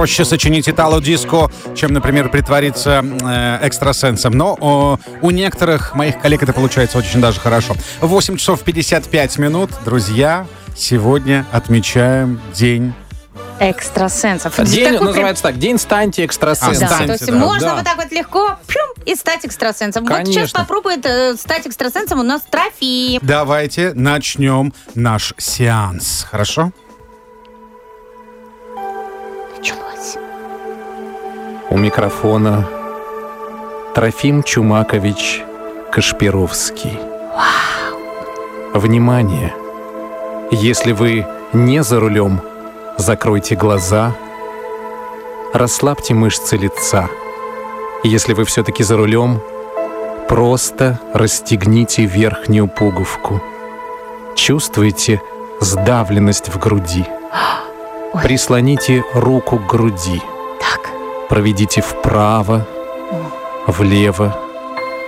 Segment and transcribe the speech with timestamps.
[0.00, 4.32] проще сочинить итало-диско, чем, например, притвориться э, экстрасенсом.
[4.32, 7.74] Но о, у некоторых моих коллег это получается очень даже хорошо.
[8.00, 12.94] 8 часов 55 минут, друзья, сегодня отмечаем День
[13.58, 14.58] Экстрасенсов.
[14.64, 16.80] День Такой называется так, день станьте А, экстрасенсом.
[16.80, 17.34] Да, станьте, то есть да.
[17.34, 17.74] можно Да.
[17.74, 20.06] вот так вот легко пшум, и стать экстрасенсом.
[20.06, 20.60] Вот сейчас Конечно.
[20.60, 23.20] попробует э, стать экстрасенсом у нас Трофим.
[23.20, 26.26] Давайте начнем наш сеанс.
[26.30, 26.72] Хорошо?
[29.60, 30.16] Началось.
[31.68, 32.66] У микрофона
[33.94, 35.42] Трофим Чумакович
[35.92, 36.98] Кашпировский.
[38.72, 39.54] Внимание!
[40.50, 42.40] Если вы не за рулем,
[42.96, 44.14] закройте глаза,
[45.52, 47.10] расслабьте мышцы лица.
[48.02, 49.42] Если вы все-таки за рулем,
[50.26, 53.42] просто расстегните верхнюю пуговку.
[54.36, 55.20] Чувствуете
[55.60, 57.04] сдавленность в груди.
[58.12, 58.22] Ой.
[58.22, 60.20] Прислоните руку к груди.
[60.58, 60.90] Так.
[61.28, 62.66] Проведите вправо,
[63.66, 64.36] влево,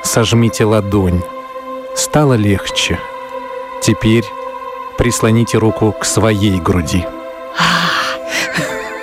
[0.04, 1.22] сожмите ладонь.
[1.96, 2.98] Стало легче.
[3.80, 4.24] Теперь
[4.98, 7.04] прислоните руку к своей груди.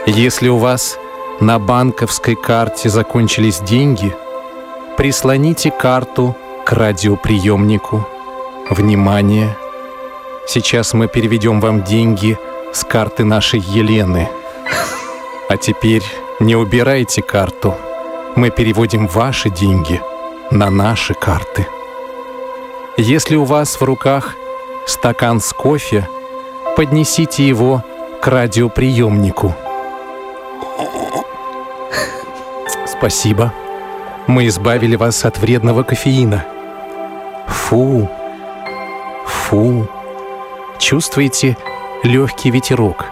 [0.05, 0.97] Если у вас
[1.41, 4.15] на банковской карте закончились деньги,
[4.97, 8.07] прислоните карту к радиоприемнику.
[8.69, 9.57] Внимание!
[10.47, 12.37] Сейчас мы переведем вам деньги
[12.73, 14.29] с карты нашей Елены.
[15.49, 16.03] А теперь
[16.39, 17.75] не убирайте карту.
[18.35, 20.01] Мы переводим ваши деньги
[20.51, 21.67] на наши карты.
[22.97, 24.35] Если у вас в руках
[24.85, 26.07] стакан с кофе,
[26.75, 27.83] поднесите его
[28.21, 29.55] к радиоприемнику.
[32.85, 33.53] Спасибо.
[34.27, 36.45] Мы избавили вас от вредного кофеина.
[37.47, 38.09] Фу.
[39.25, 39.87] Фу.
[40.77, 41.57] Чувствуете
[42.03, 43.05] легкий ветерок?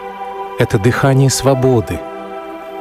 [0.60, 2.00] Это дыхание свободы.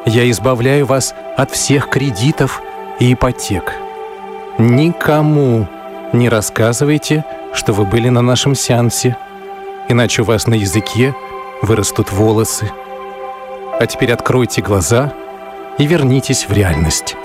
[0.05, 2.63] Я избавляю вас от всех кредитов
[2.99, 3.75] и ипотек.
[4.59, 5.67] Никому
[6.13, 9.17] не рассказывайте, что вы были на нашем сеансе,
[9.89, 11.15] иначе у вас на языке
[11.63, 12.71] вырастут волосы.
[13.79, 15.13] А теперь откройте глаза
[15.79, 17.17] и вернитесь в реальность.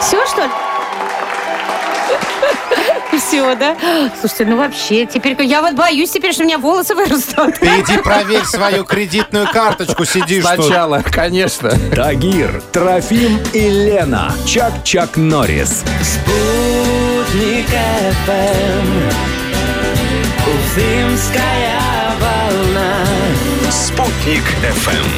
[0.00, 0.69] Все, что ли?
[3.18, 3.76] Все, да?
[4.18, 7.58] Слушайте, ну вообще, теперь я вот боюсь теперь, что у меня волосы вырастут.
[7.60, 10.64] Ты иди проверь свою кредитную карточку, сидишь тут.
[10.64, 11.70] Сначала, конечно.
[11.94, 14.32] Тагир, Трофим и Лена.
[14.46, 15.82] Чак-Чак Норрис.
[16.02, 17.66] Спутник
[18.26, 18.88] ФМ,
[20.46, 21.78] Уфимская
[22.20, 22.94] волна.
[23.70, 25.10] Спутник ФМ.